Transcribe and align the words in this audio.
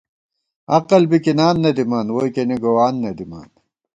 عقل 0.75 1.03
بِکِنان 1.11 1.55
نہ 1.63 1.71
دِمان 1.77 2.07
ووئے 2.11 2.29
کېنے 2.35 2.57
گووان 2.63 2.93
نہ 3.03 3.11
دِمان 3.17 3.49